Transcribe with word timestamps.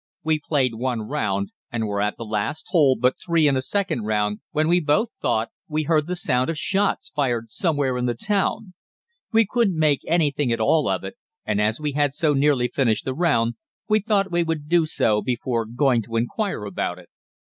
We 0.23 0.39
played 0.39 0.73
one 0.73 1.01
round, 1.01 1.51
and 1.71 1.85
were 1.85 2.01
at 2.01 2.17
the 2.17 2.25
last 2.25 2.65
hole 2.71 2.97
but 2.99 3.19
three 3.23 3.47
in 3.47 3.55
a 3.55 3.61
second 3.61 4.01
round 4.01 4.39
when 4.49 4.67
we 4.67 4.81
both 4.81 5.09
thought 5.21 5.49
we 5.67 5.83
heard 5.83 6.07
the 6.07 6.15
sound 6.15 6.49
of 6.49 6.57
shots 6.57 7.09
fired 7.15 7.51
somewhere 7.51 7.95
in 7.99 8.07
the 8.07 8.15
town. 8.15 8.73
We 9.31 9.45
couldn't 9.47 9.77
make 9.77 10.01
anything 10.07 10.51
at 10.51 10.59
all 10.59 10.89
of 10.89 11.03
it, 11.03 11.17
and 11.45 11.61
as 11.61 11.79
we 11.79 11.91
had 11.91 12.15
so 12.15 12.33
nearly 12.33 12.67
finished 12.67 13.05
the 13.05 13.13
round, 13.13 13.53
we 13.87 13.99
thought 13.99 14.31
we 14.31 14.41
would 14.41 14.67
do 14.67 14.87
so 14.87 15.21
before 15.21 15.67
going 15.67 16.01
to 16.01 16.15
inquire 16.15 16.65
about 16.65 16.97
it. 16.97 17.09